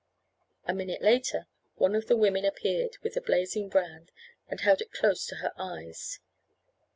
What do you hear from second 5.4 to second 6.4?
eyes.